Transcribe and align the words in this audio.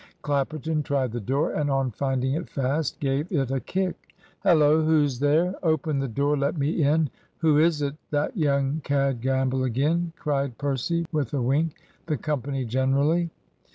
Clapperton 0.23 0.81
tried 0.81 1.11
the 1.11 1.19
door, 1.19 1.51
and 1.53 1.69
on 1.69 1.91
finding 1.91 2.33
it 2.33 2.49
fast, 2.49 2.99
gave 2.99 3.31
it 3.31 3.51
a 3.51 3.59
kick. 3.59 3.95
"Hello! 4.39 4.83
who's 4.83 5.19
there?" 5.19 5.53
"Open 5.61 5.99
the 5.99 6.07
door; 6.07 6.35
let 6.35 6.57
me 6.57 6.81
in!" 6.81 7.11
"Who 7.37 7.59
is 7.59 7.83
it? 7.83 7.93
that 8.09 8.35
young 8.35 8.81
cad 8.83 9.21
Gamble 9.21 9.63
again?" 9.63 10.11
cried 10.17 10.57
Percy, 10.57 11.05
with 11.11 11.35
a 11.35 11.41
wink; 11.43 11.75
the 12.07 12.17
company 12.17 12.65
generally. 12.65 13.29